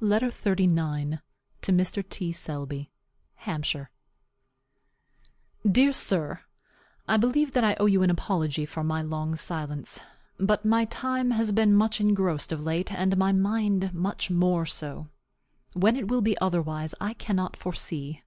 LETTER 0.00 0.28
XXXIX. 0.28 1.20
TO 1.60 1.70
MR. 1.70 2.08
T. 2.08 2.32
SELBY. 2.32 2.90
HAMPSHIRE. 3.44 3.90
Dear 5.70 5.92
sir: 5.92 6.40
I 7.06 7.18
believe 7.18 7.52
that 7.52 7.62
I 7.62 7.74
owe 7.78 7.84
you 7.84 8.02
an 8.02 8.08
apology 8.08 8.64
for 8.64 8.82
my 8.82 9.02
long 9.02 9.36
silence. 9.36 10.00
But 10.38 10.64
my 10.64 10.86
time 10.86 11.32
has 11.32 11.52
been 11.52 11.74
much 11.74 12.00
engrossed 12.00 12.52
of 12.52 12.64
late, 12.64 12.90
and 12.90 13.18
my 13.18 13.32
mind 13.32 13.92
much 13.92 14.30
more 14.30 14.64
so. 14.64 15.08
When 15.74 15.94
it 15.94 16.08
will 16.08 16.22
be 16.22 16.38
otherwise 16.40 16.94
I 16.98 17.12
cannot 17.12 17.54
foresee. 17.54 18.22